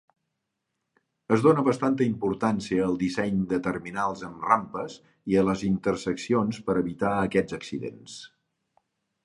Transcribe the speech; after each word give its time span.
Es 1.35 1.43
dona 1.47 1.65
bastanta 1.67 2.05
importància 2.11 2.87
al 2.87 2.97
disseny 3.03 3.37
de 3.53 3.61
terminals 3.69 4.25
amb 4.31 4.49
rampes 4.49 4.95
i 5.35 5.39
a 5.43 5.47
les 5.51 5.65
interseccions 5.71 6.63
per 6.71 6.79
evitar 6.85 7.15
aquests 7.29 7.59
accidents. 7.63 8.17